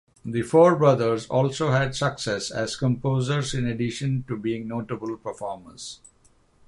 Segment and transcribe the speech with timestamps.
[0.25, 5.99] The four brothers also had success as composers in addition to being notable performers.